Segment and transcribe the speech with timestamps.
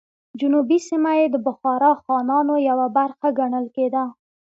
[0.39, 4.03] جنوبي سیمه یې د بخارا خانانو یوه برخه ګڼل کېده.